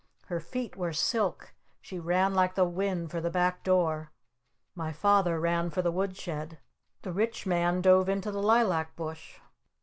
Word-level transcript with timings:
Her 0.29 0.39
feet 0.39 0.75
were 0.75 0.93
silk! 0.93 1.53
She 1.79 1.99
ran 1.99 2.33
like 2.33 2.55
the 2.55 2.65
wind 2.65 3.11
for 3.11 3.21
the 3.21 3.29
back 3.29 3.63
door! 3.63 4.09
My 4.73 4.91
Father 4.91 5.39
ran 5.39 5.69
for 5.69 5.83
the 5.83 5.91
Wood 5.91 6.17
Shed! 6.17 6.57
The 7.03 7.13
Rich 7.13 7.45
Man 7.45 7.81
dove 7.83 8.09
into 8.09 8.31
the 8.31 8.41
Lilac 8.41 8.95
Bush! 8.95 9.37